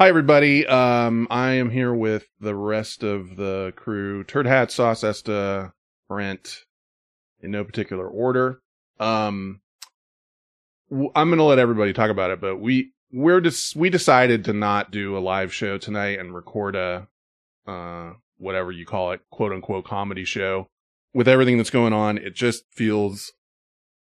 [0.00, 0.66] Hi, everybody.
[0.66, 5.72] Um, I am here with the rest of the crew: Turd Hat, Sauce Esta,
[6.08, 6.64] Brent,
[7.40, 8.60] in no particular order.
[8.98, 9.60] Um,
[10.90, 14.44] w- I'm going to let everybody talk about it, but we we're just we decided
[14.46, 17.06] to not do a live show tonight and record a
[17.64, 20.66] uh whatever you call it, quote unquote comedy show.
[21.14, 23.32] With everything that's going on, it just feels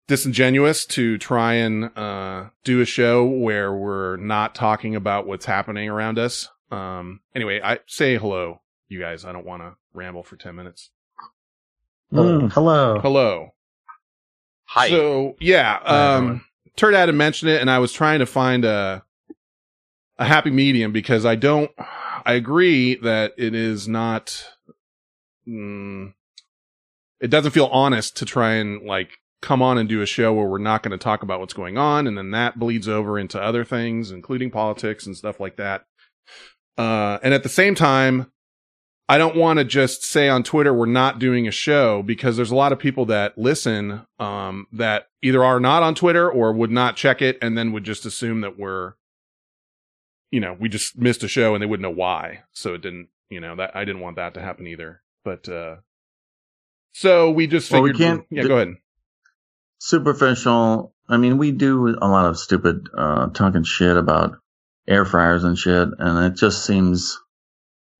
[0.08, 5.90] disingenuous to try and uh do a show where we're not talking about what's happening
[5.90, 6.50] around us.
[6.72, 9.26] Um anyway, I say hello, you guys.
[9.26, 10.91] I don't want to ramble for 10 minutes.
[12.14, 13.00] Mm, hello.
[13.00, 13.50] Hello.
[14.66, 14.90] Hi.
[14.90, 16.42] So, yeah, Hi, um everyone.
[16.78, 19.03] Turd had mentioned it and I was trying to find a
[20.17, 21.72] a happy medium because I don't
[22.26, 24.45] I agree that it is not
[25.48, 26.14] mm,
[27.20, 30.48] it doesn't feel honest to try and like come on and do a show where
[30.48, 33.41] we're not going to talk about what's going on and then that bleeds over into
[33.41, 35.86] other things including politics and stuff like that.
[36.78, 38.31] Uh and at the same time
[39.09, 42.52] I don't want to just say on Twitter we're not doing a show because there's
[42.52, 46.72] a lot of people that listen um, that either are not on Twitter or would
[46.72, 48.95] not check it and then would just assume that we're,
[50.30, 52.42] you know, we just missed a show and they wouldn't know why.
[52.52, 55.02] So it didn't, you know, that I didn't want that to happen either.
[55.23, 55.78] But uh,
[56.94, 58.76] so we just Well, we figured, can't- yeah, go ahead.
[59.80, 60.94] Superficial.
[61.09, 64.38] I mean, we do a lot of stupid uh, talking shit about
[64.88, 67.20] air fryers and shit, and it just seems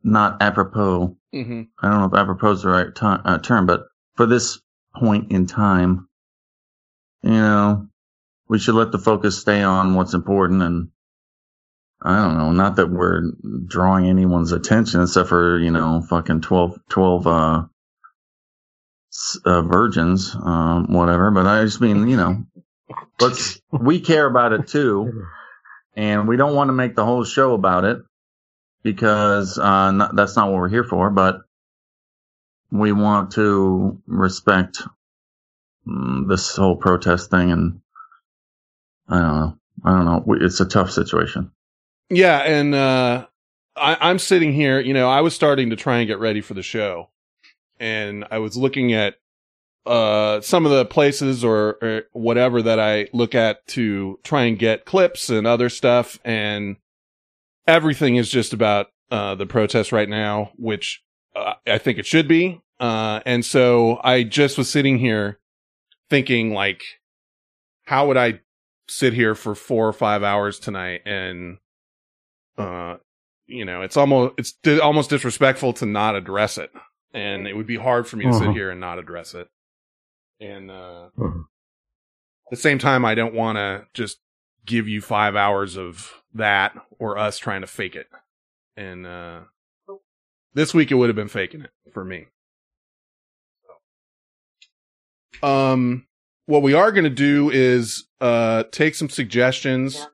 [0.04, 1.18] not apropos.
[1.34, 4.60] hmm I don't know if apropos is the right ti- uh, term, but for this
[4.96, 6.08] point in time,
[7.24, 7.88] you know,
[8.48, 10.90] we should let the focus stay on what's important and
[12.02, 13.32] I don't know, not that we're
[13.66, 17.64] drawing anyone's attention except for, you know, fucking 12, 12, uh,
[19.46, 22.44] uh, virgins, um, whatever, but I just mean, you know,
[23.20, 25.26] let's, we care about it too.
[25.96, 27.98] And we don't want to make the whole show about it
[28.84, 31.42] because, uh, not, that's not what we're here for, but
[32.72, 34.84] we want to respect
[35.88, 37.82] mm, this whole protest thing and
[39.10, 39.58] I don't know.
[39.86, 40.36] I don't know.
[40.42, 41.52] It's a tough situation.
[42.10, 43.28] Yeah, and uh,
[43.76, 44.80] I, I'm sitting here.
[44.80, 47.10] You know, I was starting to try and get ready for the show,
[47.80, 49.16] and I was looking at
[49.86, 54.60] uh, some of the places or, or whatever that I look at to try and
[54.60, 56.78] get clips and other stuff, and
[57.66, 61.04] everything is just about uh, the protest right now, which
[61.36, 62.62] uh, I think it should be.
[62.80, 65.40] Uh, and so I just was sitting here
[66.10, 66.84] thinking, like,
[67.86, 68.42] how would I
[68.90, 71.58] sit here for four or five hours tonight and
[72.58, 72.96] uh
[73.46, 76.72] you know it's almost it's di- almost disrespectful to not address it
[77.14, 78.52] and it would be hard for me to sit Uh-huh.
[78.54, 79.48] here and not address it.
[80.40, 81.42] And uh Mhm.
[81.42, 84.20] at the same time i don't want to just
[84.66, 88.08] give you five hours of that or us trying to fake it.
[88.76, 89.42] And uh
[90.54, 92.28] this week it would have been faking it for me.
[95.44, 96.06] Um
[96.46, 100.08] what we are going to do is uh take some suggestions.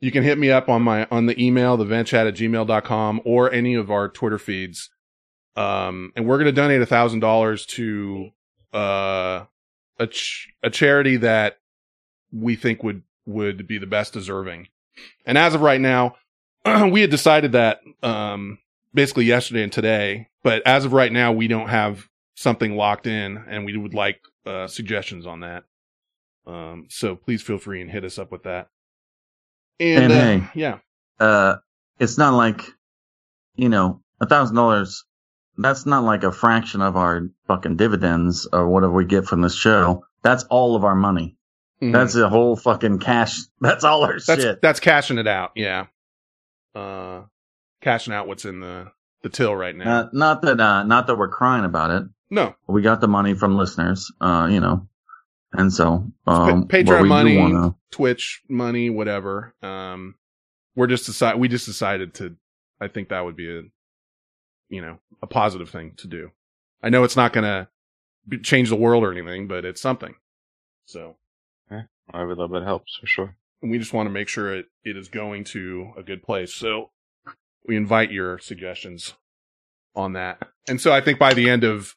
[0.00, 3.52] You can hit me up on my on the email the ventchat at gmail.com or
[3.52, 4.90] any of our twitter feeds
[5.56, 8.30] um and we're going to donate a thousand dollars to
[8.72, 9.44] uh
[9.98, 11.58] a, ch- a charity that
[12.32, 14.68] we think would would be the best deserving
[15.26, 16.14] and as of right now
[16.90, 18.58] we had decided that um
[18.94, 23.36] basically yesterday and today but as of right now we don't have something locked in
[23.48, 25.64] and we would like uh suggestions on that
[26.46, 28.68] um so please feel free and hit us up with that
[29.78, 30.48] and, And uh, hey.
[30.60, 30.78] yeah
[31.18, 31.56] Uh,
[31.98, 32.62] it's not like,
[33.56, 35.04] you know, a thousand dollars.
[35.58, 39.54] That's not like a fraction of our fucking dividends or whatever we get from this
[39.54, 40.04] show.
[40.22, 41.36] That's all of our money.
[41.82, 41.92] Mhm.
[41.92, 43.36] That's the whole fucking cash.
[43.60, 44.60] That's all our that's shit.
[44.62, 45.86] that's cashing it out yeah
[46.74, 47.22] uh
[47.80, 51.16] cashing out what's in the the till right now Uh, not that, uh, not that
[51.16, 52.04] we're crying about it.
[52.30, 54.88] no We got the money from listeners, uh, you know,
[55.52, 60.14] and so, um, Pa- patreon money wanna- twitch money whatever um
[60.76, 62.36] we're just decide we just decided to
[62.80, 63.62] i think that would be a
[64.70, 66.30] you know a positive thing to do
[66.82, 67.68] i know it's not gonna
[68.26, 70.14] be, change the world or anything but it's something
[70.86, 71.16] so
[71.70, 71.82] I
[72.12, 73.36] Every little bit helps for sure.
[73.62, 76.52] and we just want to make sure it, it is going to a good place.
[76.52, 76.90] So
[77.68, 79.14] we invite your suggestions
[79.94, 80.42] on that.
[80.68, 81.94] And so I think by the end of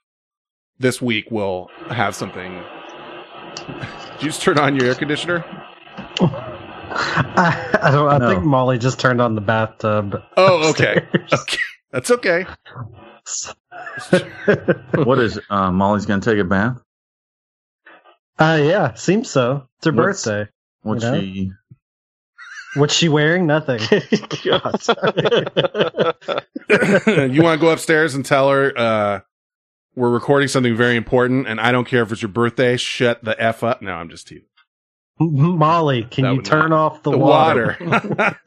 [0.78, 2.54] this week, we'll have something.
[3.68, 5.44] Did you just turn on your air conditioner?
[6.22, 8.08] I, I don't.
[8.10, 8.30] I No.
[8.30, 10.22] think Molly just turned on the bathtub.
[10.38, 11.08] Oh, okay.
[11.34, 11.58] Okay.
[11.94, 12.46] That's okay.
[14.96, 16.78] what is, uh, Molly's gonna take a bath?
[18.38, 19.66] Uh, yeah, seems so.
[19.78, 20.52] It's her What's- birthday.
[20.82, 21.20] What You know?
[21.22, 21.52] she,
[22.76, 23.46] What's she wearing?
[23.46, 23.80] Nothing.
[23.92, 24.52] you
[27.44, 29.20] want to go upstairs and tell her uh,
[29.96, 32.76] we're recording something very important, and I don't care if it's your birthday.
[32.78, 33.84] Shut the f up.
[33.84, 34.48] No, I'm just teasing.
[35.20, 37.78] Molly, can That you turn not- off the, the water?
[37.80, 38.40] water.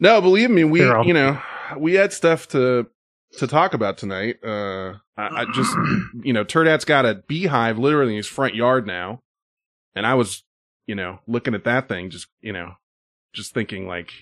[0.00, 1.40] No, believe me, we you know
[1.76, 2.86] we had stuff to
[3.38, 4.36] to talk about tonight.
[4.44, 5.74] Uh, I, I just
[6.22, 9.22] you know Turd Hat's got a beehive literally in his front yard now,
[9.94, 10.44] and I was
[10.86, 12.74] you know looking at that thing, just you know,
[13.32, 14.12] just thinking like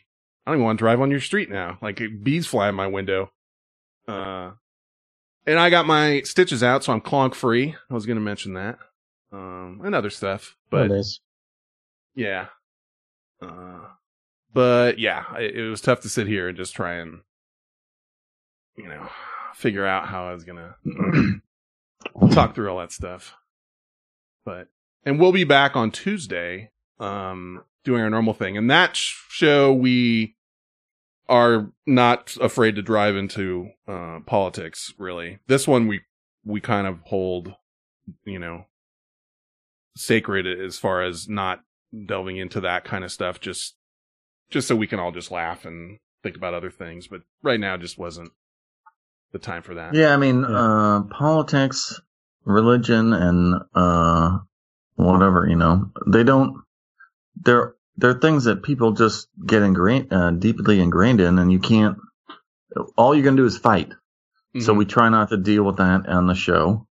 [0.46, 1.78] I don't even want to drive on your street now.
[1.82, 3.31] Like bees fly in my window.
[4.06, 4.52] Uh,
[5.46, 7.75] and I got my stitches out, so I'm clonk free.
[7.90, 8.78] I was going to mention that.
[9.32, 10.88] Um, and other stuff, but
[12.14, 12.46] yeah.
[13.43, 13.81] Uh,
[14.56, 17.20] but yeah, it, it was tough to sit here and just try and,
[18.74, 19.06] you know,
[19.54, 20.76] figure out how I was gonna
[22.32, 23.34] talk through all that stuff.
[24.46, 24.68] But
[25.04, 28.56] and we'll be back on Tuesday, um, doing our normal thing.
[28.56, 30.36] And that sh- show we
[31.28, 34.94] are not afraid to drive into uh politics.
[34.96, 36.00] Really, this one we
[36.46, 37.54] we kind of hold,
[38.24, 38.64] you know,
[39.96, 41.60] sacred as far as not
[42.06, 43.74] delving into that kind of stuff just
[44.50, 47.76] just so we can all just laugh and think about other things but right now
[47.76, 48.31] just wasn't
[49.32, 52.00] the time for that Yeah, I mean, uh, politics,
[52.44, 54.38] religion, and uh,
[54.94, 56.62] whatever you know, they don't.
[57.43, 61.99] They're they're things that people just get ingrained, uh, deeply ingrained in, and you can't.
[62.96, 63.92] All you're gonna do is fight.
[64.60, 64.78] So Mhm.
[64.78, 66.87] we try not to deal with that on the show,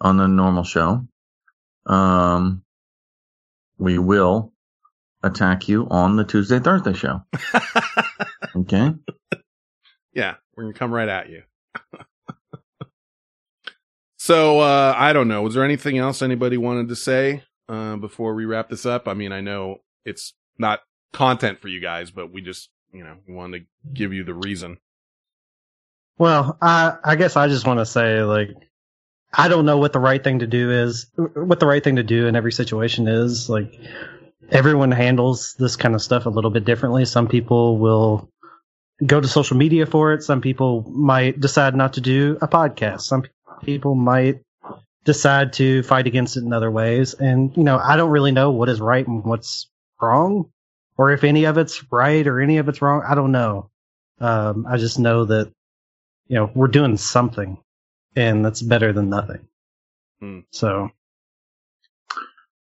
[0.00, 1.06] on the normal show.
[1.84, 2.62] Um,
[3.76, 4.51] we will
[5.22, 7.22] attack you on the Tuesday Thursday show.
[8.54, 8.92] Okay.
[10.12, 11.42] yeah we're gonna come right at you
[14.18, 18.34] so uh i don't know was there anything else anybody wanted to say uh before
[18.34, 20.80] we wrap this up i mean i know it's not
[21.14, 24.76] content for you guys but we just you know wanted to give you the reason
[26.18, 28.50] Well, I I guess I just want to say like
[29.32, 32.02] I don't know what the right thing to do is, what the right thing to
[32.02, 33.48] do in every situation is.
[33.48, 33.72] Like
[34.50, 37.04] everyone handles this kind of stuff a little bit differently.
[37.04, 38.28] Some people will
[39.04, 40.22] go to social media for it.
[40.22, 43.02] Some people might decide not to do a podcast.
[43.02, 43.24] Some
[43.62, 44.40] people might
[45.04, 47.14] decide to fight against it in other ways.
[47.14, 49.68] And you know, I don't really know what is right and what's
[50.00, 50.50] wrong,
[50.96, 53.02] or if any of it's right or any of it's wrong.
[53.06, 53.70] I don't know.
[54.20, 55.52] Um, I just know that
[56.32, 57.58] you know, we're doing something
[58.16, 59.46] and that's better than nothing.
[60.20, 60.40] Hmm.
[60.50, 60.90] So,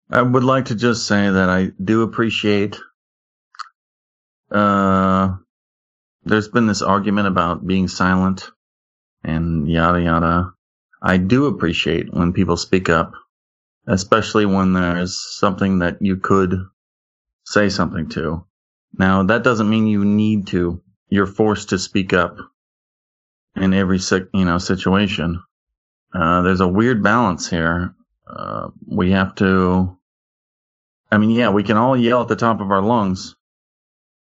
[0.10, 2.80] I would like to just say that I do appreciate.
[4.52, 5.36] Uh,
[6.26, 8.52] there's been this argument about being silent
[9.24, 10.54] and yada yada.
[11.02, 13.14] I do appreciate when people speak up,
[13.88, 16.56] especially when there's something that you could
[17.46, 18.46] say something to.
[18.98, 20.82] Now, that doesn't mean you need to.
[21.10, 22.38] You're forced to speak up
[23.56, 24.00] in every
[24.34, 25.42] you know situation.
[26.14, 27.96] Uh, there's a weird balance here.
[28.28, 29.95] Uh, we have to.
[31.12, 33.36] I mean, yeah, we can all yell at the top of our lungs.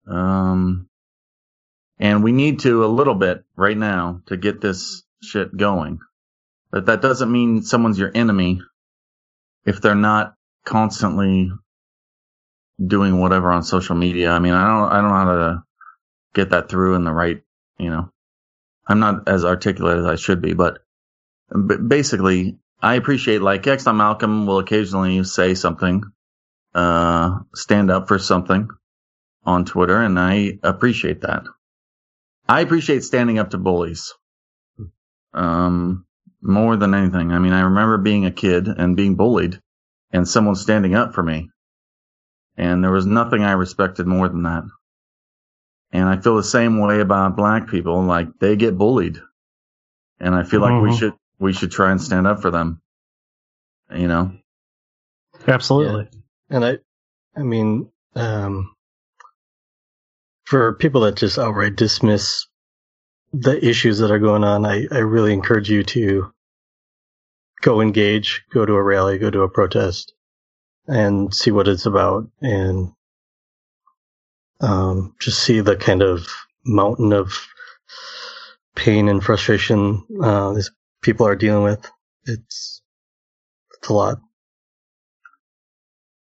[0.08, 0.88] Um,
[2.00, 6.00] and we need to a little bit right now to get this shit going.
[6.72, 8.62] But that doesn't mean someone's your enemy
[9.66, 10.36] if they're not
[10.66, 11.52] constantly
[12.86, 14.32] doing whatever on social media.
[14.32, 15.64] I mean, I don't, I don't know how to
[16.34, 17.42] get that through in the right,
[17.80, 18.12] you know,
[18.88, 20.80] I'm not as articulate as I should be, but,
[21.50, 26.04] but basically, I appreciate like X Malcolm will occasionally say something,
[26.78, 28.70] uh, stand up for something
[29.46, 31.44] on Twitter, and I appreciate that.
[32.50, 34.14] I appreciate standing up to bullies.
[35.34, 36.06] Um,
[36.42, 37.32] more than anything.
[37.32, 39.60] I mean, I remember being a kid and being bullied
[40.12, 41.50] and someone standing up for me.
[42.58, 44.64] And there was nothing I respected more than that.
[45.92, 48.04] And I feel the same way about black people.
[48.04, 49.20] Like they get bullied.
[50.20, 51.00] And I feel like we Mhm.
[51.00, 52.82] should, we should try and stand up for them.
[53.96, 54.32] You know?
[55.48, 56.10] absolutely.
[56.50, 56.78] And I,
[57.36, 58.76] I mean, um,
[60.46, 62.46] for people that just outright dismiss
[63.34, 66.32] the issues that are going on, I, I really encourage you to
[67.62, 70.14] go engage, go to a rally, go to a protest
[70.88, 72.94] and see what it's about and,
[74.62, 76.28] um, just see the kind of
[76.66, 77.34] mountain of
[78.76, 81.90] pain and frustration, uh, these people are dealing with.
[82.26, 82.82] It's,
[83.80, 84.20] it's a lot.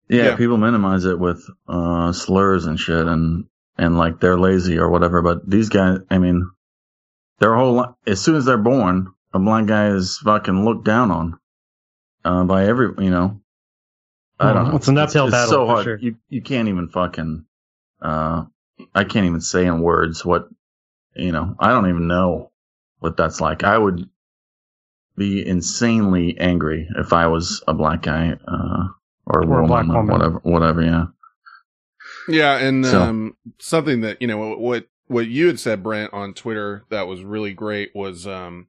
[0.10, 0.36] Yeah, Yeah.
[0.36, 3.46] people minimize it with uh, slurs and shit, and
[3.78, 5.22] and like they're lazy or whatever.
[5.22, 6.52] But these guys, I mean,
[7.40, 11.12] their whole li- as soon as they're born, a black guy is fucking looked down
[11.12, 11.40] on
[12.24, 13.42] uh, by every you know,
[14.40, 14.70] I don't Mhm.
[14.72, 14.76] know.
[14.78, 15.84] It's an uphill it's battle, so hard.
[15.84, 15.98] sure.
[15.98, 17.46] You you can't even fucking.
[18.02, 18.46] Uh,
[18.94, 20.50] I can't even say in words what
[21.16, 21.56] you know.
[21.60, 22.52] I don't even know
[23.00, 23.64] what that's like.
[23.64, 24.08] I would
[25.18, 28.88] be insanely angry if I was a black guy uh,
[29.28, 30.08] or a Or a woman black woman.
[30.08, 30.40] whatever.
[30.44, 30.82] Whatever.
[30.84, 31.06] Yeah.
[32.28, 36.34] Yeah, and So- um, something that you know what what you had said, Brent, on
[36.34, 38.68] Twitter that was really great was um,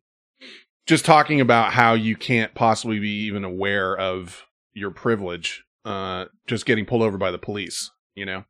[0.87, 4.45] just talking about how you can't possibly be even aware of
[4.75, 7.91] your privilege, uh, just getting pulled over by the police.
[8.15, 8.45] You know,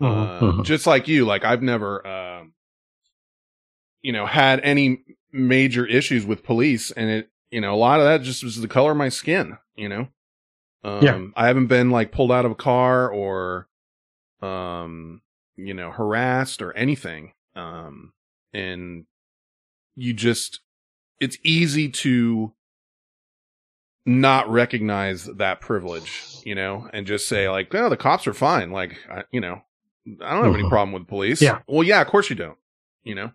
[0.00, 0.64] uh, Mhm.
[0.64, 2.52] just like you, like I've never, um,
[4.02, 8.06] you know, had any major issues with police, and it, you know, a lot of
[8.06, 9.56] that just was the color of my skin.
[9.76, 10.08] You know,
[10.84, 11.26] um, Yeah.
[11.36, 13.68] I haven't been like pulled out of a car or
[14.40, 15.20] um
[15.56, 18.12] you know harassed or anything um
[18.52, 19.04] and
[19.96, 20.60] you just
[21.20, 22.52] it's easy to
[24.06, 28.70] not recognize that privilege you know and just say like oh the cops are fine
[28.70, 29.60] like I, you know
[30.22, 30.68] i don't have any Mhm.
[30.68, 31.60] problem with police Yeah.
[31.66, 32.56] well yeah of course you don't
[33.02, 33.32] you know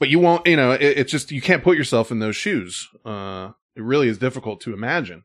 [0.00, 2.88] but you won't you know it, it's just you can't put yourself in those shoes
[3.04, 5.24] uh it really is difficult to imagine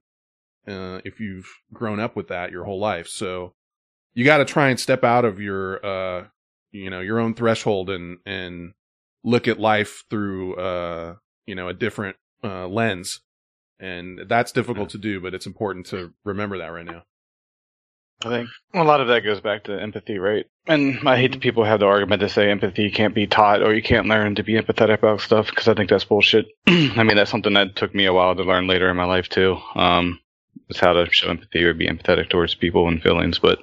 [0.69, 3.53] uh if you've grown up with that your whole life so
[4.13, 6.25] you got to try and step out of your uh
[6.71, 8.73] you know your own threshold and and
[9.23, 13.21] look at life through uh you know a different uh lens
[13.79, 17.03] and that's difficult to do but it's important to remember that right now
[18.25, 20.45] I think a lot of that goes back to empathy, right?
[20.67, 23.73] And I hate that people have the argument to say empathy can't be taught or
[23.73, 26.47] you can't learn to be empathetic about stuff because I think that's bullshit.
[26.67, 29.29] I mean, that's something that took me a while to learn later in my life
[29.29, 29.57] too.
[29.73, 30.19] Um,
[30.69, 33.39] is how to show empathy or be empathetic towards people and feelings.
[33.39, 33.59] But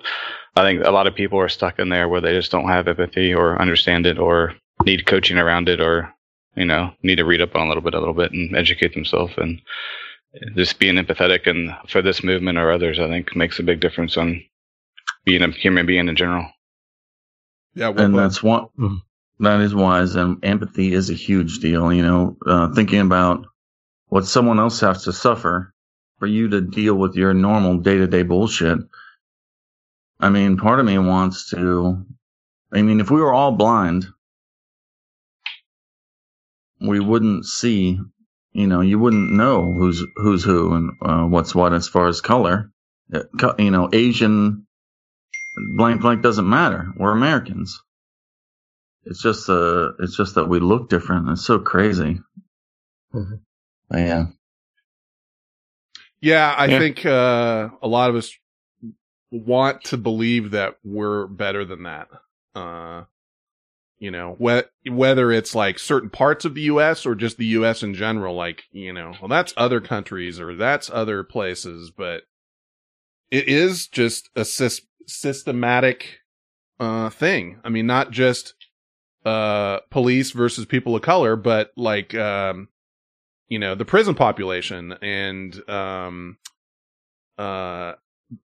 [0.54, 2.88] I think a lot of people are stuck in there where they just don't have
[2.88, 6.12] empathy or understand it or need coaching around it or,
[6.54, 8.94] you know, need to read up on a little bit, a little bit and educate
[8.94, 9.34] themselves.
[9.36, 9.60] And
[10.54, 14.16] just being empathetic and for this movement or others, I think makes a big difference
[14.16, 14.42] on
[15.24, 16.46] being a human being in general.
[17.74, 18.20] yeah well and put.
[18.20, 18.68] that's one
[19.40, 23.44] that is wise and empathy is a huge deal you know uh, thinking about
[24.08, 25.74] what someone else has to suffer
[26.18, 28.78] for you to deal with your normal day-to-day bullshit.
[30.20, 32.04] I mean part of me wants to
[32.72, 34.06] i mean if we were all blind
[36.80, 37.98] we wouldn't see
[38.52, 42.20] you know you wouldn't know who's who's who and uh, what's what as far as
[42.20, 42.70] color.
[43.12, 43.22] Uh,
[43.58, 44.66] you know asian
[45.76, 46.92] blank blank doesn't matter.
[46.96, 47.82] We're americans.
[49.04, 51.28] It's just uh it's just that we look different.
[51.30, 52.20] It's so crazy.
[53.14, 53.40] Mhm.
[53.88, 54.26] But yeah
[56.26, 56.78] yeah i Yeah.
[56.78, 58.36] think uh a lot of us
[59.30, 62.08] want to believe that we're better than that
[62.54, 63.04] uh
[63.98, 67.82] you know whe- whether it's like certain parts of the US or just the US
[67.82, 72.22] in general like you know well that's other countries or that's other places but
[73.30, 76.18] it is just a sys- systematic
[76.78, 78.54] uh thing i mean not just
[79.24, 82.68] uh police versus people of color but like um
[83.48, 86.38] you know the prison population and um
[87.38, 87.92] uh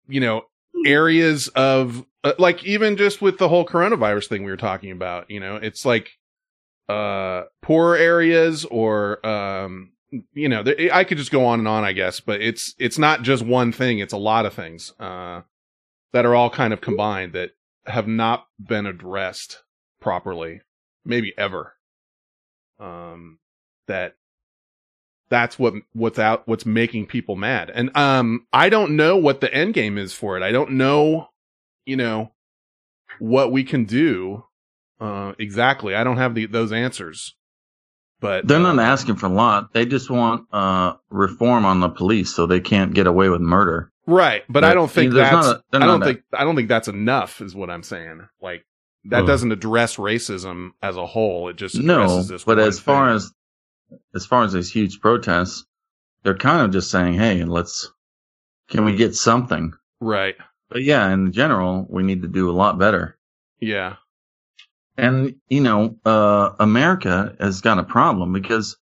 [0.08, 0.42] you know
[0.86, 5.30] areas of uh, like even just with the whole coronavirus thing we were talking about
[5.30, 6.10] you know it's like
[6.88, 9.92] uh poor areas or um
[10.34, 13.22] you know i could just go on and on i guess but it's it's not
[13.22, 15.40] just one thing it's a lot of things uh
[16.12, 17.52] that are all kind of combined that
[17.86, 19.62] have not been addressed
[20.00, 20.60] properly
[21.04, 21.74] maybe ever
[22.78, 23.38] um
[23.86, 24.14] that
[25.32, 27.70] that's what what's out what's making people mad.
[27.74, 30.42] And um i don't know what the end game is for it.
[30.42, 31.28] I don't know
[31.86, 32.30] you know
[33.18, 34.44] what we can do
[35.00, 35.94] uh exactly.
[35.94, 37.34] I don't have the those answers.
[38.20, 39.72] But they're uh, not asking for a lot.
[39.72, 43.90] They just want uh reform on the police so they can't get away with murder.
[44.06, 44.42] Right.
[44.50, 47.40] But i don't think that's not i don't a- think i don't think that's enough
[47.40, 48.28] is what i'm saying.
[48.40, 48.64] Like
[49.06, 49.26] that Oh.
[49.26, 51.48] doesn't address racism as a whole.
[51.48, 53.16] It just no addresses this but as far thing.
[53.16, 53.32] as
[54.14, 55.64] as far as these huge protests
[56.22, 57.90] they're kind of just saying hey let's
[58.70, 60.36] can we get something right
[60.70, 63.18] but yeah in general we need to do a lot better
[63.60, 63.96] yeah
[64.96, 68.76] And you know, uh, America has got a problem because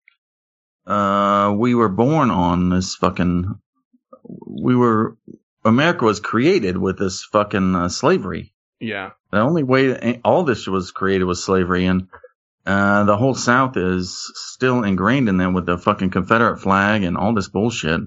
[0.85, 3.59] uh, we were born on this fucking.
[4.47, 5.17] We were
[5.65, 8.53] America was created with this fucking uh, slavery.
[8.79, 12.07] yeah The only way all this was created was slavery, and
[12.67, 17.15] uh, the whole South is still ingrained in them with the fucking Confederate flag and
[17.15, 18.01] all this bullshit.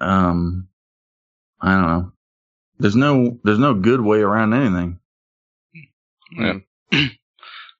[0.00, 0.68] Um,
[1.60, 2.12] I don't know.
[2.78, 5.00] There's no there's no good way around anything.
[6.30, 6.58] Yeah.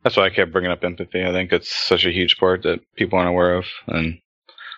[0.02, 1.24] That's why I kept bringing up empathy.
[1.24, 4.18] I think it's such a huge part that people aren't aware of, and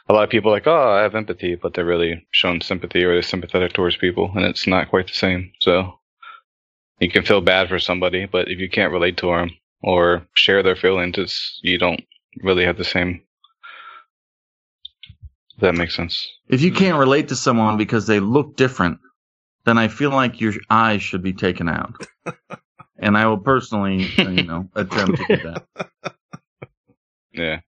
[0.06, 3.04] a lot of people are like, oh, I have empathy, but they're really showing sympathy
[3.04, 5.52] or they're sympathetic towards people, and it's not quite the same.
[5.60, 5.98] So
[6.98, 10.62] you can feel bad for somebody, but if you can't relate to them or share
[10.62, 12.02] their feelings, it's you don't
[12.42, 13.22] really have the same.
[15.54, 16.28] If that makes sense.
[16.48, 18.98] If you can't relate to someone because they look different,
[19.64, 22.06] then I feel like your eyes should be taken out.
[22.98, 25.64] and I will personally, you know, attempt to do that.
[27.32, 27.60] Yeah.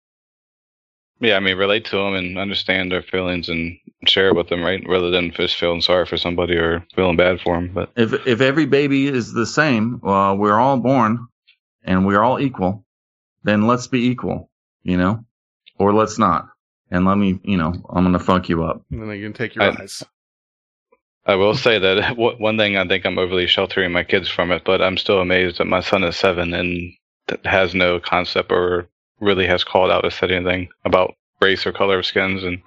[1.20, 3.78] Yeah, I mean, relate to them and understand their feelings and
[4.08, 4.82] share it with them, right?
[4.88, 7.70] Rather than just feeling sorry for somebody or feeling bad for them.
[7.72, 11.28] But If if every baby is the same, well, we're all born
[11.84, 12.84] and we're all equal,
[13.42, 14.50] then let's be equal,
[14.82, 15.24] you know,
[15.78, 16.48] or let's not.
[16.90, 18.84] And let me, you know, I'm gonna fuck you up.
[18.90, 20.02] And then you can take your I- eyes.
[21.24, 24.62] I will say that one thing I think I'm overly sheltering my kids from it,
[24.64, 26.92] but I'm still amazed that my son is seven and
[27.44, 28.88] has no concept or
[29.20, 32.58] really has called out or said anything about race or color of skins and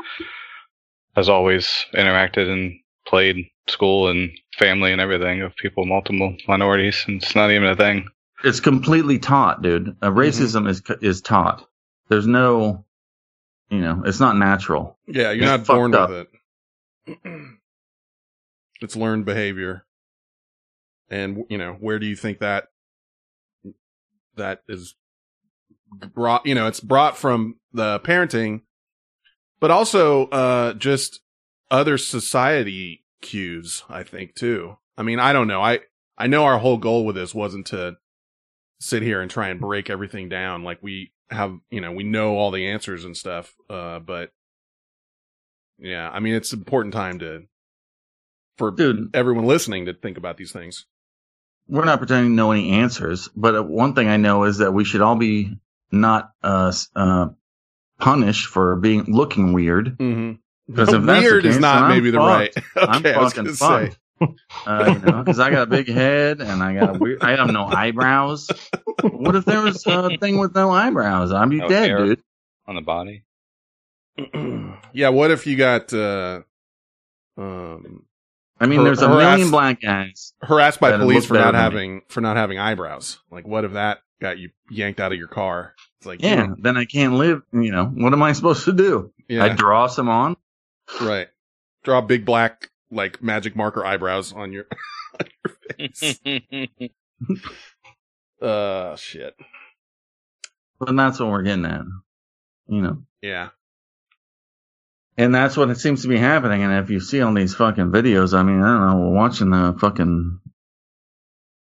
[1.15, 2.74] has always interacted and
[3.05, 7.75] played school and family and everything of people, multiple minorities, and it's not even a
[7.75, 8.07] thing.
[8.45, 9.97] It's completely taught, dude.
[10.01, 11.67] Uh, racism is is taught.
[12.09, 12.85] There's no,
[13.71, 14.99] you know, it's not natural.
[15.07, 16.27] Yeah, you're It's not born with
[17.07, 17.19] it.
[18.81, 19.85] it's learned behavior.
[21.09, 22.67] And you know, where do you think that
[24.35, 24.93] that is
[26.13, 28.61] brought, you know, it's brought from the parenting,
[29.59, 31.21] but also uh just
[31.71, 34.77] other society cues, I think too.
[34.97, 35.63] I mean, I don't know.
[35.63, 35.79] I
[36.15, 37.97] I know our whole goal with this wasn't to
[38.85, 42.35] sit here and try and break everything down like we have, you know, we know
[42.37, 43.55] all the answers and stuff.
[43.69, 44.31] Uh but
[45.79, 47.43] yeah, I mean, it's important time to
[48.57, 50.85] for Dude, everyone listening to think about these things.
[51.67, 54.71] we're not pretending to know any answers, but uh, one thing I know is that
[54.71, 55.57] we should all be
[55.91, 57.29] not uh, uh,
[57.99, 59.97] punished for being looking weird.
[59.97, 60.73] Mm-hmm.
[60.73, 62.55] 'Cause if that's the Weird is not I'm maybe the fucked.
[62.57, 62.65] right.
[62.89, 63.95] I'm okay, I was fucking gonna say.
[64.19, 64.39] Fucked.
[64.65, 67.22] Uh, you know, because I got a big head and I got a weird.
[67.22, 68.50] I have no eyebrows.
[69.03, 71.31] What if there was a thing with no eyebrows?
[71.31, 72.24] I'd be No dead, dude.
[72.68, 73.24] On the body.
[74.94, 76.42] yeah, what if you got uh,
[77.37, 78.05] um,
[78.59, 80.33] I mean, Har- there's a harass- million black guys.
[80.42, 81.59] harassed by police for not than me.
[81.59, 83.20] having for not having eyebrows?
[83.29, 85.74] Like, what if that got you yanked out of your car?
[85.98, 87.42] It's like, Yeah, you- then I can't live.
[87.51, 89.11] You know, what am I supposed to do?
[89.27, 90.37] yeah, I draw some on.
[91.01, 91.27] right.
[91.83, 94.65] Draw big black like magic marker eyebrows on your
[95.19, 96.19] on your face.
[98.41, 99.35] uh, shit.
[100.79, 101.81] But that's what we're getting at.
[102.67, 103.03] You know.
[103.21, 103.50] Yeah,
[105.17, 106.61] And that's what it seems to be happening.
[106.61, 109.50] And if you see on these fucking videos, I mean, I don't know, we're watching
[109.50, 110.39] the fucking.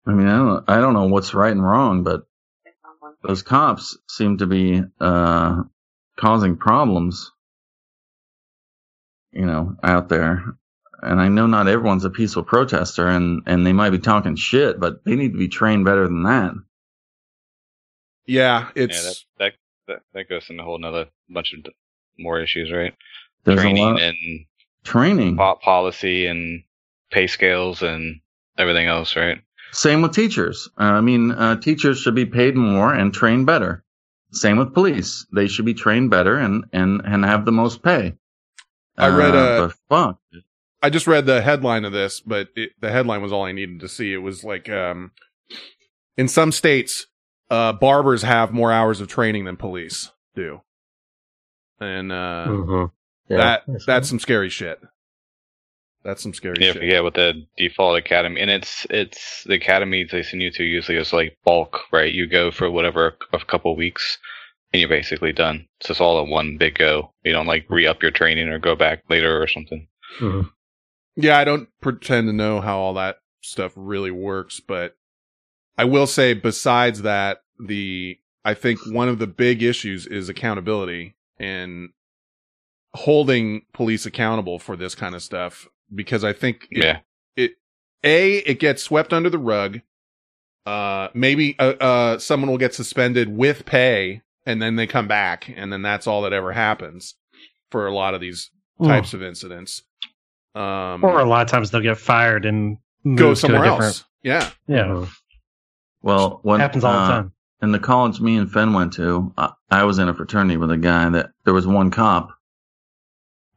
[0.06, 2.28] I mean, I don't, I don't know what's right and wrong, but
[3.24, 5.64] those cops seem to be uh,
[6.18, 7.32] causing problems,
[9.32, 10.58] you know, out there.
[11.02, 14.80] And I know not everyone's a peaceful protester, and and they might be talking shit,
[14.80, 16.54] but they need to be trained better than that.
[18.26, 18.70] yeah.
[18.76, 19.54] yeah, It's that, that
[19.88, 21.72] that that goes into a whole nother bunch of
[22.18, 22.94] more issues, right?
[23.44, 24.46] There's a Training lot and
[24.84, 25.38] training.
[25.38, 26.64] po- policy and
[27.12, 28.20] pay scales and
[28.58, 29.42] everything else, right?
[29.72, 30.70] Same with teachers.
[30.80, 33.84] Uh, I mean, uh, teachers should be paid more and trained better.
[34.32, 35.26] Same with police.
[35.34, 38.16] They should be trained better and, and, and have the most pay.
[38.98, 40.20] I read, uh, but fuck.
[40.88, 43.82] I just read the headline of this, but it, the headline was all I needed
[43.82, 44.14] to see.
[44.14, 45.12] It was like, um,
[46.16, 47.08] in some states,
[47.52, 50.62] uh, barbers have more hours of training than police do.
[51.82, 52.92] And, uh, Mhm.
[53.28, 53.84] Yeah, that, I see.
[53.86, 54.80] that's some scary shit.
[56.06, 56.84] That's some scary Yeah, shit.
[56.84, 60.98] yeah, with the default academy, and it's it's the academies they send you to usually
[60.98, 62.14] is like bulk, right?
[62.14, 64.18] You go for whatever a couple weeks,
[64.72, 65.68] and you're basically done.
[65.82, 67.14] It's just all at one big go.
[67.26, 69.86] You don't like re up your training or go back later or something.
[70.20, 70.50] Mhm.
[71.18, 74.96] Yeah, I don't pretend to know how all that stuff really works, but
[75.78, 81.16] I will say besides that, the I think one of the big issues is accountability
[81.40, 81.90] and
[82.94, 87.00] holding police accountable for this kind of stuff because I think it, Yeah,
[87.36, 87.56] it
[88.04, 89.82] a it gets swept under the rug.
[90.68, 95.52] Uh, maybe uh, uh someone will get suspended with pay and then they come back
[95.56, 97.16] and then that's all that ever happens
[97.72, 98.52] for a lot of these
[98.84, 99.84] types of incidents.
[100.58, 103.62] Um, Or a lot of times they'll get fired and move go to a somewhere
[103.64, 104.04] different- else.
[104.24, 104.50] Yeah.
[104.68, 105.06] Yeah.
[106.02, 107.32] Well, when, happens all uh, the time.
[107.62, 110.72] in the college me and Fenn went to, I, I was in a fraternity with
[110.72, 112.30] a guy that there was one cop,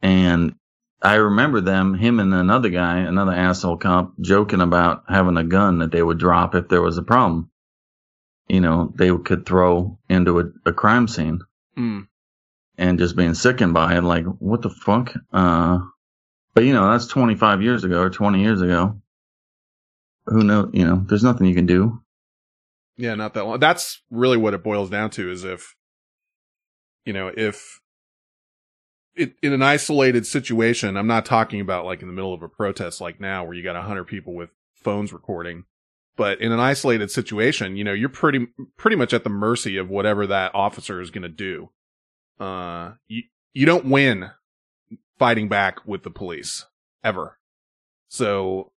[0.03, 0.55] and
[1.03, 5.79] I remember them, him and another guy, another asshole cop, joking about having a gun
[5.79, 7.51] that they would drop if there was a problem.
[8.49, 11.41] You know, they could throw into a, a crime scene.
[11.79, 12.09] Mm.
[12.77, 14.03] and just being sickened by it.
[14.03, 15.15] Like, what the fuck?
[15.33, 15.79] Uh,
[16.55, 19.01] but you know, that's 25 years ago or 20 years ago.
[20.27, 20.71] Who knows?
[20.73, 22.03] You know, there's nothing you can do.
[22.97, 23.59] Yeah, not that long.
[23.59, 25.75] That's really what it boils down to is if,
[27.05, 27.81] you know, if
[29.15, 32.49] it, in an isolated situation, I'm not talking about like in the middle of a
[32.49, 35.65] protest like now where you got a hundred people with phones recording,
[36.17, 39.89] but in an isolated situation, you know, you're pretty, pretty much at the mercy of
[39.89, 41.71] whatever that officer is going to do.
[42.39, 44.31] Uh, you, you don't win
[45.21, 46.65] fighting back with the police
[47.05, 47.39] ever.
[48.09, 48.73] So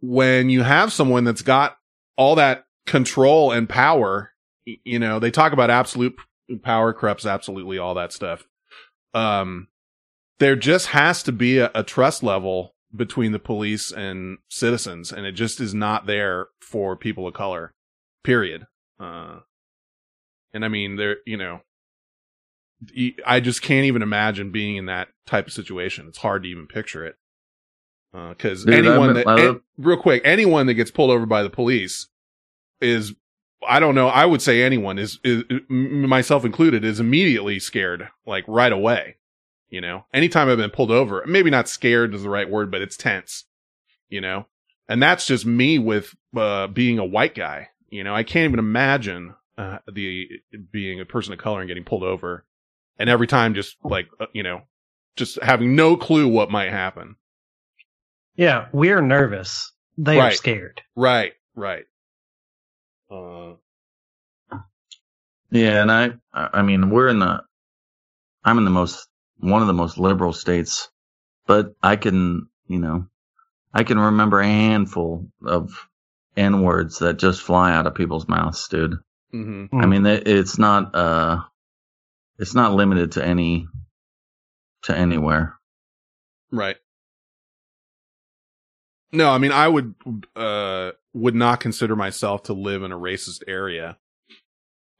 [0.00, 1.78] when you have someone that's got
[2.16, 4.32] all that control and power,
[4.64, 6.14] you know, they talk about absolute
[6.62, 8.44] power corrupts absolutely all that stuff.
[9.14, 9.68] Um,
[10.38, 15.24] there just has to be a, a trust level between the police and citizens, and
[15.24, 17.72] it just is not there for people of color,
[18.22, 18.66] period.
[19.00, 19.40] Uh,
[20.52, 21.60] and I mean, there, you know,
[23.26, 26.06] I just can't even imagine being in that type of situation.
[26.08, 27.16] It's hard to even picture it.
[28.12, 32.08] Because uh, anyone that, an, real quick, anyone that gets pulled over by the police
[32.80, 33.14] is,
[33.66, 38.44] I don't know, I would say anyone is, is myself included, is immediately scared, like
[38.46, 39.16] right away.
[39.68, 42.82] You know, anytime I've been pulled over, maybe not scared is the right word, but
[42.82, 43.44] it's tense.
[44.08, 44.46] You know,
[44.88, 47.70] and that's just me with uh, being a white guy.
[47.90, 50.28] You know, I can't even imagine uh, the
[50.70, 52.44] being a person of color and getting pulled over
[52.98, 54.62] and every time just like uh, you know
[55.16, 57.16] just having no clue what might happen.
[58.36, 59.72] Yeah we're nervous.
[59.98, 60.32] They right.
[60.32, 60.82] are scared.
[60.94, 61.84] Right right.
[63.10, 63.54] Uh
[65.50, 67.40] yeah and i i mean we're in the
[68.44, 70.88] i'm in the most one of the most liberal states
[71.46, 73.06] but i can you know
[73.72, 75.88] i can remember a handful of
[76.36, 78.94] n words that just fly out of people's mouths dude.
[79.32, 79.80] Mm-hmm.
[79.80, 81.40] i mean it's not uh
[82.38, 83.66] it's not limited to any
[84.82, 85.56] to anywhere.
[86.50, 86.76] Right.
[89.12, 89.94] No, I mean I would
[90.34, 93.96] uh would not consider myself to live in a racist area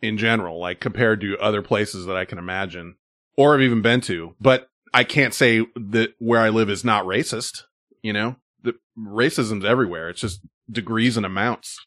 [0.00, 2.96] in general, like compared to other places that I can imagine
[3.36, 4.34] or have even been to.
[4.40, 7.64] But I can't say that where I live is not racist,
[8.02, 8.36] you know?
[8.62, 10.08] The racism's everywhere.
[10.08, 11.78] It's just degrees and amounts.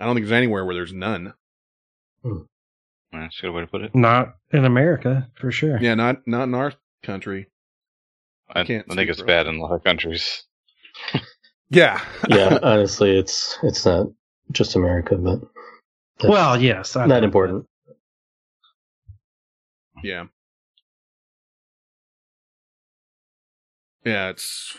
[0.00, 1.34] I don't think there's anywhere where there's none.
[2.22, 2.42] Hmm.
[3.12, 3.94] That's a good way to put it.
[3.94, 5.78] Not in America, for sure.
[5.80, 7.48] Yeah, not not in our country.
[8.48, 10.44] I, Can't I think it's bad in a lot of countries.
[11.70, 12.02] yeah.
[12.28, 14.08] yeah, honestly, it's it's not
[14.52, 15.40] just America, but
[16.22, 17.66] well, yes, I not important.
[20.02, 20.24] Yeah.
[24.04, 24.76] Yeah, it's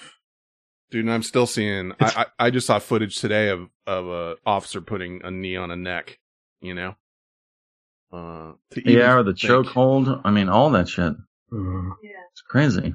[0.90, 1.08] dude.
[1.08, 1.94] I'm still seeing.
[2.00, 5.72] I, I I just saw footage today of of a officer putting a knee on
[5.72, 6.18] a neck.
[6.62, 6.96] You know,
[8.12, 10.22] uh, yeah, or the chokehold.
[10.24, 11.14] I mean, all that shit.
[11.52, 11.92] Mm.
[12.04, 12.12] Yeah.
[12.32, 12.94] It's crazy.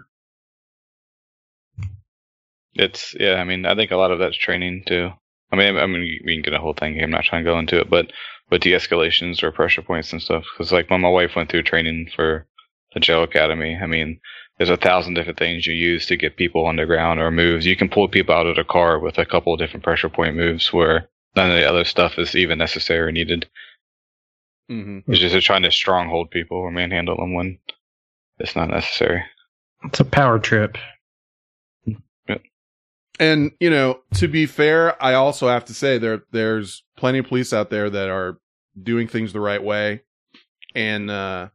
[2.75, 3.35] It's yeah.
[3.35, 5.11] I mean, I think a lot of that's training too.
[5.53, 7.05] I mean, I mean, we can get a whole thing here.
[7.05, 8.13] I'm not trying to go into it, but
[8.51, 10.45] but de-escalations or pressure points and stuff.
[10.53, 12.47] Because like when my wife went through training for
[12.93, 14.21] the jail academy, I mean,
[14.59, 17.67] there's a thousand different things you use to get people underground or moves.
[17.67, 20.37] You can pull people out of the car with a couple of different pressure point
[20.37, 23.49] moves where none of the other stuff is even necessary or needed.
[24.71, 25.11] Mm-hmm.
[25.11, 27.59] It's just they're trying to stronghold people or manhandle them when
[28.39, 29.23] it's not necessary.
[29.85, 30.79] It's a power trip.
[33.21, 37.29] And you know, to be fair, I also have to say there there's plenty of
[37.29, 38.39] police out there that are
[38.83, 40.03] doing things the right way,
[40.75, 41.51] and uh,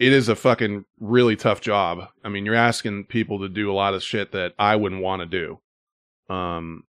[0.00, 2.08] it is a fucking really tough job.
[2.24, 5.20] I mean, you're asking people to do a lot of shit that I wouldn't want
[5.20, 6.34] to do.
[6.34, 6.82] Um,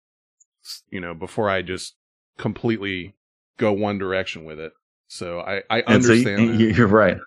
[0.88, 1.94] you know, before I just
[2.38, 3.14] completely
[3.58, 4.72] go one direction with it.
[5.08, 6.60] So I, I understand.
[6.60, 7.18] you're right.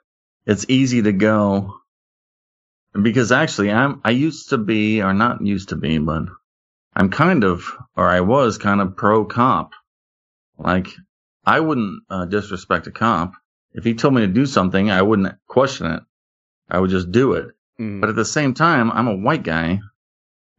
[0.46, 1.76] It's easy to go
[3.00, 6.24] because actually I'm, I used to be, or not used to be, but
[6.96, 9.74] I'm kind of, or I was kind of pro comp.
[10.58, 10.90] Like
[11.46, 13.36] I wouldn't uh, disrespect a comp.
[13.74, 16.04] If he told me to do something, I wouldn't question it.
[16.70, 17.52] I would just do it.
[17.80, 18.02] Mm.
[18.02, 19.80] But at the same time, I'm a white guy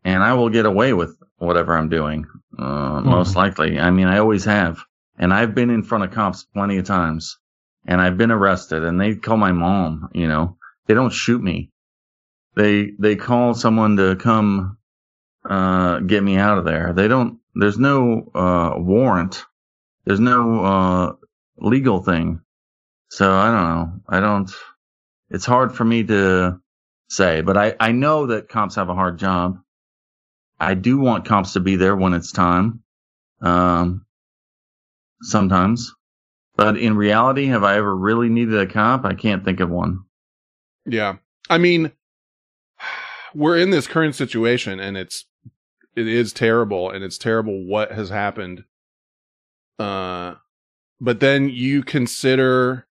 [0.05, 2.27] and I will get away with whatever I'm doing.
[2.59, 3.05] Uh, mm.
[3.05, 3.79] Most likely.
[3.79, 4.81] I mean, I always have.
[5.21, 7.39] And I've been in front of cops plenty of times
[7.87, 10.57] and I've been arrested and they call my mom, you know,
[10.87, 11.71] they don't shoot me.
[12.57, 14.79] They, they call someone to come,
[15.49, 16.95] uh, get me out of there.
[16.95, 19.45] They don't, there's no, uh, warrant.
[20.07, 21.13] There's no, uh,
[21.59, 22.41] legal thing.
[23.11, 23.93] So I don't know.
[24.09, 24.51] I don't,
[25.29, 26.61] it's hard for me to
[27.11, 29.59] say, but I, I know that cops have a hard job.
[30.59, 32.83] I do want cops to be there when it's time.
[33.43, 34.07] Um,
[35.23, 35.95] sometimes.
[36.57, 39.05] But in reality, have I ever really needed a cop?
[39.05, 40.01] I can't think of one.
[40.85, 41.17] Yeah.
[41.49, 41.93] I mean,
[43.35, 45.25] we're in this current situation and it's,
[45.97, 48.65] it is terrible and it's terrible what has happened.
[49.79, 50.35] Uh,
[51.01, 52.87] but then you consider,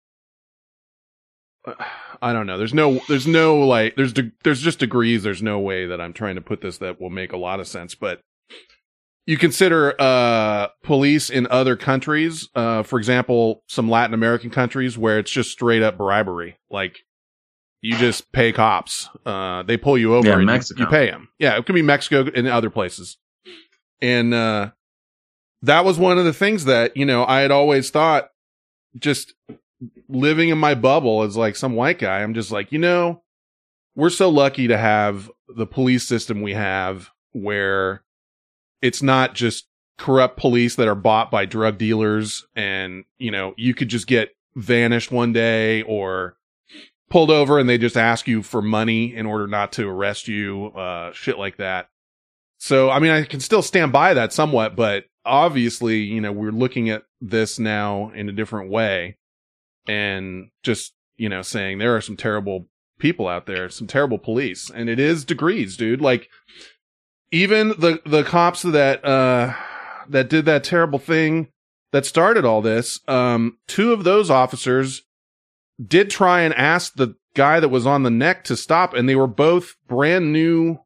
[2.22, 2.58] I don't know.
[2.58, 5.24] There's no, there's no like, there's, de- there's just degrees.
[5.24, 7.68] There's no way that I'm trying to put this that will make a lot of
[7.68, 8.22] sense, but
[9.26, 15.18] you consider, uh, police in other countries, uh, for example, some Latin American countries where
[15.20, 16.58] it's just straight up bribery.
[16.70, 16.98] Like,
[17.82, 19.10] you just pay cops.
[19.26, 20.82] Uh, they pull you over Yeah, and you- Mexico.
[20.82, 21.30] You, pay them.
[21.40, 23.18] Yeah, it could be Mexico and other places.
[24.02, 24.72] And, uh,
[25.62, 28.30] that was one of the things that, you know, I had always thought
[29.00, 29.34] just
[30.08, 32.22] living in my bubble as like some white guy.
[32.22, 33.24] I'm just like, you know,
[33.96, 38.04] we're so lucky to have the police system we have where
[38.82, 43.74] it's not just corrupt police that are bought by drug dealers and, you know, you
[43.74, 46.36] could just get vanished one day or
[47.10, 50.68] pulled over and they just ask you for money in order not to arrest you,
[50.68, 51.90] uh, shit like that.
[52.58, 56.52] So, I mean, I can still stand by that somewhat, but obviously, you know, we're
[56.52, 59.18] looking at this now in a different way
[59.88, 62.68] and just, you know, saying there are some terrible
[63.00, 66.02] people out there, some terrible police, and it is degrees, dude.
[66.02, 66.30] Like,
[67.36, 69.54] even the, the cops that, uh,
[70.10, 71.50] that did that terrible thing
[71.92, 75.02] that started all this, um, two of those officers
[75.86, 79.16] did try and ask the guy that was on the neck to stop, and they
[79.16, 80.78] were both brand new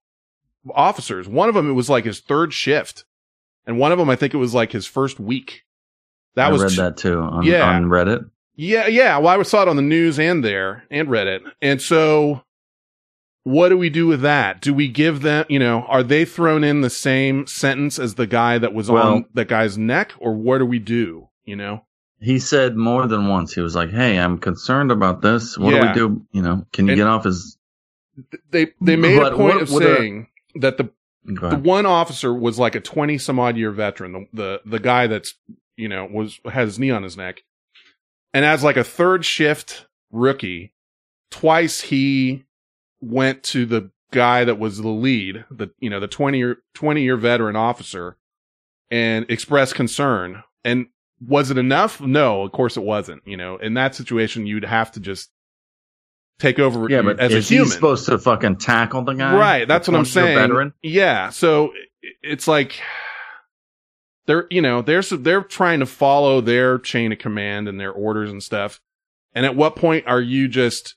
[0.73, 1.27] officers.
[1.27, 3.05] One of them, it was like his third shift,
[3.67, 5.61] and one of them, I think it was like his first week.
[6.35, 7.69] That I was read t- that too on, Yeah.
[7.69, 8.29] on Reddit.
[8.55, 9.17] yeah, yeah.
[9.17, 11.41] Well, I saw it on the news and there and Reddit.
[11.61, 12.43] And so
[13.49, 14.61] what do we do with that?
[14.61, 18.27] Do we give them, you know, are they thrown in the same sentence as the
[18.27, 21.27] guy that was Well- on that guy's neck or what do we do?
[21.45, 21.85] You know?
[22.21, 23.53] He said more than once.
[23.53, 25.57] He was like, "Hey, I'm concerned about this.
[25.57, 25.93] What Yeah.
[25.93, 26.25] do we do?
[26.33, 27.57] You know, can you And- get off his?"
[28.51, 30.89] They, they made a point what of a- saying that the,
[31.23, 34.11] the one officer was like a 20 some odd year veteran.
[34.11, 35.35] The, the, the guy that's,
[35.77, 37.43] you know, was, had his knee on his neck.
[38.33, 40.73] And as like a third shift rookie,
[41.31, 42.43] twice he
[43.01, 47.01] went to the guy that was the lead, the, you know, the 20 year, 20
[47.01, 48.17] year veteran officer
[48.91, 50.43] and expressed concern.
[50.63, 50.87] And
[51.25, 52.01] was it enough?
[52.01, 53.23] No, of course it wasn't.
[53.25, 55.29] You know, in that situation, you'd have to just
[56.39, 57.67] take over yeah, but as is a human.
[57.67, 59.35] he supposed to fucking tackle the guy?
[59.35, 60.37] Right, that's what I'm saying.
[60.37, 60.73] Veteran.
[60.81, 61.73] Yeah, so
[62.23, 62.81] it's like
[64.25, 68.31] they're you know they're they're trying to follow their chain of command and their orders
[68.31, 68.79] and stuff.
[69.33, 70.95] And at what point are you just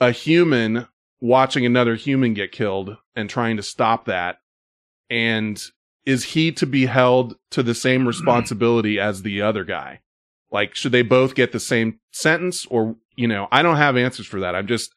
[0.00, 0.88] a human
[1.24, 4.36] watching another human get killed and trying to stop that?
[5.08, 5.60] And
[6.04, 10.00] is he to be held to the same responsibility as the other guy?
[10.52, 14.26] Like, should they both get the same sentence or, you know, I don't have answers
[14.26, 14.54] for that.
[14.54, 14.94] I'm just,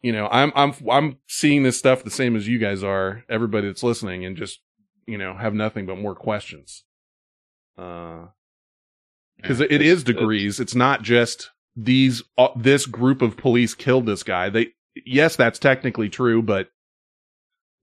[0.00, 3.66] you know, I'm, I'm, I'm seeing this stuff the same as you guys are, everybody
[3.66, 4.60] that's listening and just,
[5.06, 6.84] you know, have nothing but more questions.
[7.76, 8.26] Uh,
[9.42, 10.60] cause it, it is degrees.
[10.60, 14.48] It's not just these, uh, this group of police killed this guy.
[14.48, 16.68] They, yes, that's technically true, but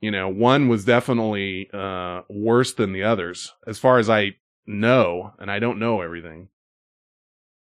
[0.02, 5.34] you know, one was definitely, uh, worse than the others as far as I know,
[5.40, 6.50] and I don't know everything.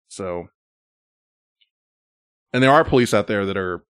[0.07, 0.47] So,
[2.53, 3.83] and there are police out there that are,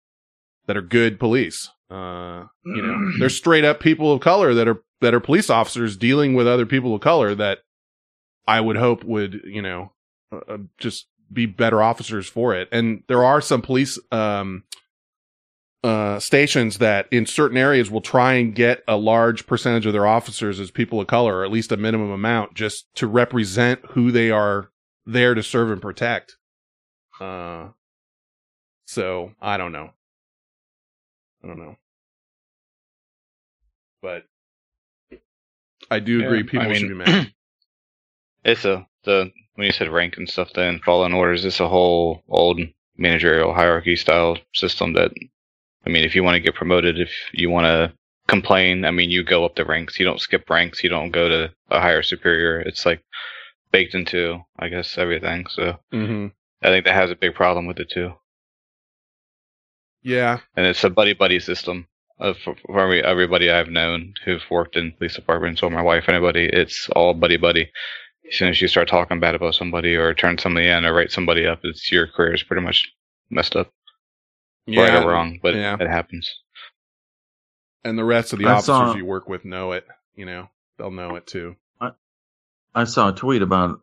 [0.66, 1.70] that are good police.
[1.90, 5.96] Uh, you know, there's straight up people of color that are, that are police officers
[5.96, 7.58] dealing with other people of color that
[8.48, 9.92] I would hope would, you know,
[10.32, 12.68] uh, uh, just be better officers for it.
[12.72, 14.64] And there are some police, um,
[15.84, 20.06] uh, stations that in certain areas will try and get a large percentage of their
[20.06, 24.10] officers as people of color, or at least a minimum amount, just to represent who
[24.10, 24.70] they are
[25.06, 26.36] there to serve and protect.
[27.20, 27.68] Uh,
[28.86, 29.90] so I don't know.
[31.42, 31.76] I don't know.
[34.02, 34.24] But
[35.90, 37.32] I do agree Yeah, people I should be mean, mad.
[38.44, 41.44] It's a the when you said rank and stuff, then fallen orders.
[41.44, 42.60] It's a whole old
[42.96, 45.12] managerial hierarchy style system that,
[45.86, 47.92] I mean, if you want to get promoted, if you want to
[48.26, 49.98] complain, I mean, you go up the ranks.
[49.98, 50.82] You don't skip ranks.
[50.82, 52.60] You don't go to a higher superior.
[52.60, 53.02] It's like
[53.70, 55.46] baked into, I guess, everything.
[55.48, 56.28] So hmm
[56.62, 58.14] I think that has a big problem with it too.
[60.02, 60.38] Yeah.
[60.56, 61.88] And it's a buddy buddy system.
[62.20, 66.48] Of for, for everybody I've known who've worked in police departments or my wife, anybody,
[66.52, 67.70] it's all buddy buddy.
[68.30, 71.10] As soon as you start talking bad about somebody or turn somebody in or write
[71.10, 72.88] somebody up, it's your career is pretty much
[73.30, 73.70] messed up.
[74.66, 74.82] Yeah.
[74.82, 75.76] right or wrong, but yeah.
[75.78, 76.32] it happens.
[77.84, 79.86] And the rest of the I officers saw- you work with know it.
[80.16, 80.48] You know,
[80.78, 81.56] they'll know it too.
[82.76, 83.80] I saw a tweet about,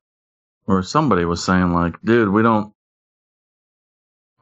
[0.67, 2.73] or somebody was saying like, dude, we don't,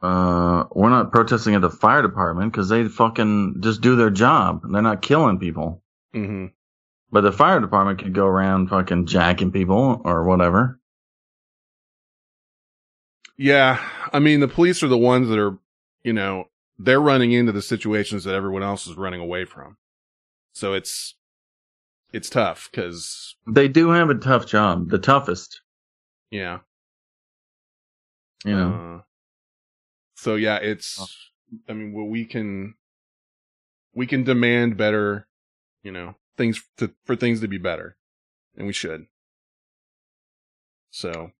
[0.02, 4.62] uh, we're not protesting at the fire department because they fucking just do their job.
[4.68, 5.82] They're not killing people.
[6.12, 6.46] hmm
[7.12, 10.80] But the fire department could go around fucking jacking people or whatever.
[13.36, 13.80] Yeah,
[14.12, 15.58] I mean the police are the ones that are,
[16.04, 16.44] you know,
[16.78, 19.76] they're running into the situations that everyone else is running away from.
[20.52, 21.14] So it's
[22.12, 25.60] it's tough because They do have a tough job, the toughest,
[26.30, 26.58] yeah,
[28.44, 28.80] you know.
[28.98, 29.02] Uh,
[30.14, 30.98] so yeah, it's.
[31.68, 32.74] I mean, well, we can
[33.94, 35.26] we can demand better,
[35.82, 37.96] you know, things to for things to be better,
[38.56, 39.06] and we should.
[40.90, 41.32] So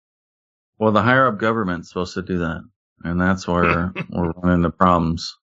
[0.79, 2.62] Well, the higher up government's supposed to do that,
[3.04, 5.36] and that's where we're running into problems.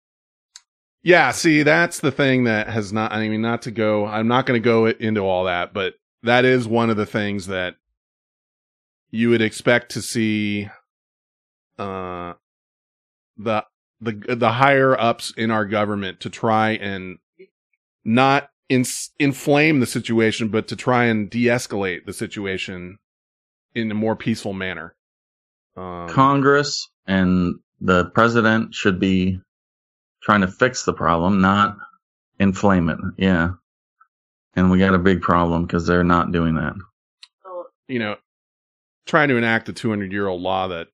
[1.02, 3.12] yeah, see, that's the thing that has not.
[3.12, 4.06] I mean, not to go.
[4.06, 7.46] I'm not going to go into all that, but that is one of the things
[7.46, 7.76] that
[9.10, 10.68] you would expect to see.
[11.78, 12.34] Uh,
[13.36, 13.64] the
[14.00, 17.18] the the higher ups in our government to try and
[18.04, 18.84] not in,
[19.18, 22.98] inflame the situation, but to try and de-escalate the situation
[23.74, 24.94] in a more peaceful manner.
[25.76, 29.40] Um, Congress and the president should be
[30.22, 31.76] trying to fix the problem, not
[32.38, 32.98] inflame it.
[33.18, 33.50] Yeah.
[34.56, 36.74] And we got a big problem because they're not doing that.
[37.88, 38.16] you know,
[39.06, 40.88] trying to enact a 200 year old law that,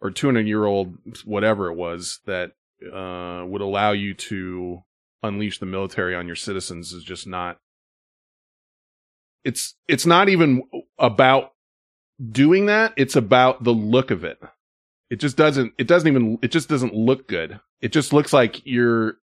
[0.00, 2.52] or 200 year old whatever it was that
[2.92, 4.82] uh, would allow you to
[5.22, 7.58] unleash the military on your citizens is just not.
[9.44, 10.62] It's it's not even
[10.98, 11.52] about
[12.30, 12.92] doing that.
[12.96, 14.38] It's about the look of it.
[15.10, 15.72] It just doesn't.
[15.78, 16.38] It doesn't even.
[16.42, 17.60] It just doesn't look good.
[17.80, 19.18] It just looks like you're.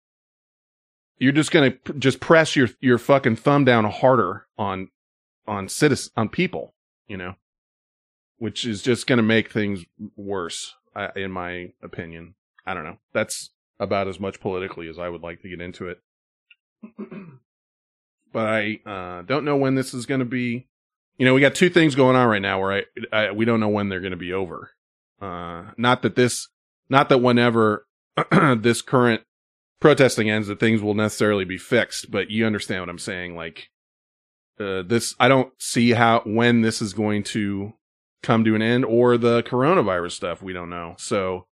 [1.18, 4.90] You're just gonna p- just press your your fucking thumb down harder on
[5.48, 6.74] on citizens on people
[7.12, 7.36] you know,
[8.38, 9.84] which is just going to make things
[10.16, 10.76] worse,
[11.14, 12.36] in my opinion.
[12.66, 13.00] I don't know.
[13.12, 13.50] That's
[13.82, 16.00] about as much politically as I would like to get into it.
[18.32, 20.70] but I uh, don't know when this is going to be.
[21.18, 23.60] You know, we got two things going on right now where I, I we don't
[23.60, 24.72] know when they're going to be over.
[25.22, 26.48] Uh, not that this,
[26.90, 27.86] not that whenever
[28.58, 29.22] this current
[29.80, 32.10] protesting ends, that things will necessarily be fixed.
[32.10, 33.70] But you understand what I'm saying, like
[34.62, 37.74] uh, this I don't see how when this is going to
[38.22, 40.96] come to an end or the coronavirus stuff we don't know.
[40.98, 41.48] So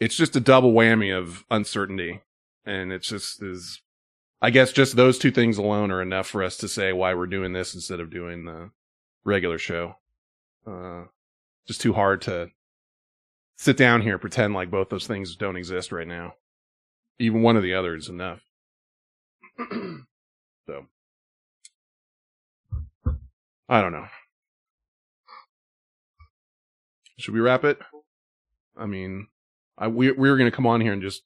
[0.00, 2.22] it's just a double whammy of uncertainty
[2.64, 3.82] and it's just is
[4.40, 7.26] I guess just those two things alone are enough for us to say why we're
[7.26, 8.70] doing this instead of doing the
[9.24, 9.96] regular show.
[10.66, 11.04] Uh
[11.66, 12.50] just too hard to
[13.56, 16.34] sit down here pretend like both those things don't exist right now.
[17.18, 18.40] Even one or the other is enough.
[20.66, 20.86] so
[23.68, 24.06] I don't know.
[27.16, 27.78] Should we wrap it?
[28.76, 29.28] I mean,
[29.78, 31.22] I we we were gonna come on here and just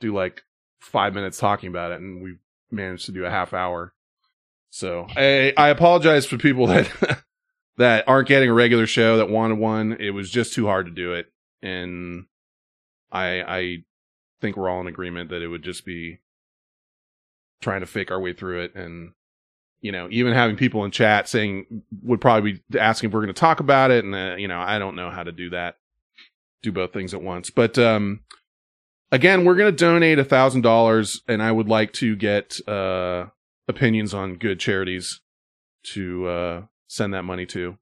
[0.00, 0.42] do like
[0.78, 2.36] five minutes talking about it, and we
[2.70, 3.92] managed to do a half hour.
[4.70, 7.22] So I I apologize for people that
[7.76, 9.96] that aren't getting a regular show that wanted one.
[9.98, 11.26] It was just too hard to do it,
[11.62, 12.26] and
[13.12, 13.84] I I
[14.40, 16.20] think we're all in agreement that it would just be
[17.60, 19.12] trying to fake our way through it and
[19.80, 23.34] you know, even having people in chat saying would probably be asking if we're going
[23.34, 25.76] to talk about it, and uh, you know, I don't know how to do that,
[26.62, 27.50] do both things at once.
[27.50, 28.20] But um,
[29.10, 33.26] again, we're going to donate a thousand dollars, and I would like to get uh
[33.68, 35.20] opinions on good charities
[35.82, 37.78] to uh send that money to,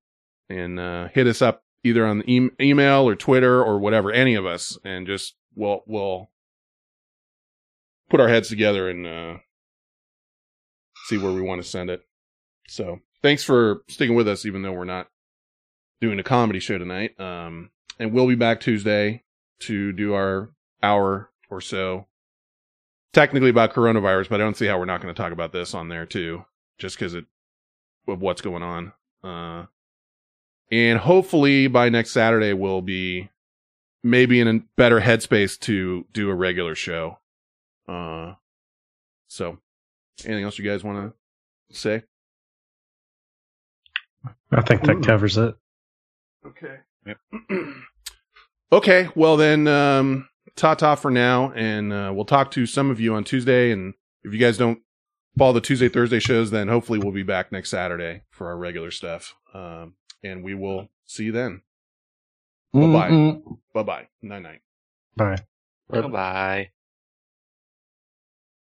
[0.48, 4.34] and uh hit us up either on the e- email or Twitter or whatever, any
[4.34, 6.30] of us, and just we'll we'll
[8.10, 9.36] put our heads together and uh
[11.06, 12.02] see where we want to send it.
[12.68, 15.08] So thanks for sticking with us, even though we're not
[16.00, 17.18] doing a comedy show tonight.
[17.18, 19.24] Um, and we'll be back Tuesday
[19.60, 20.50] to do our
[20.82, 22.06] hour or so,
[23.12, 25.74] technically about coronavirus, but I don't see how we're not going to talk about this
[25.74, 26.44] on there too,
[26.78, 27.24] just because it
[28.06, 28.92] of what's going on.
[29.22, 29.66] Uh,
[30.70, 33.30] and hopefully by next Saturday we'll be
[34.02, 37.18] maybe in a better headspace to do a regular show.
[37.88, 38.34] Uh,
[39.26, 39.58] so
[40.24, 41.12] Anything else you guys want
[41.70, 42.02] to say?
[44.50, 45.54] I think that covers it.
[46.44, 46.76] Okay.
[47.06, 47.18] Yep.
[48.72, 49.08] okay.
[49.14, 53.14] Well then, um, ta ta for now, and uh, we'll talk to some of you
[53.14, 53.70] on Tuesday.
[53.70, 53.94] And
[54.24, 54.80] if you guys don't
[55.36, 58.90] follow the Tuesday Thursday shows, then hopefully we'll be back next Saturday for our regular
[58.90, 59.36] stuff.
[59.54, 61.62] Um, and we will see you then.
[62.74, 62.92] Mm-hmm.
[62.92, 63.52] Bye bye.
[63.74, 64.08] Bye bye.
[64.22, 64.60] Night night.
[65.16, 65.36] Bye.
[65.90, 66.70] Bye bye.